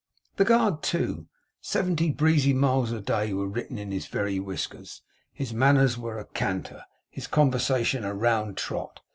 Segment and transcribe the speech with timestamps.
[0.37, 1.27] The guard, too!
[1.61, 5.03] Seventy breezy miles a day were written in his very whiskers.
[5.31, 9.01] His manners were a canter; his conversation a round trot.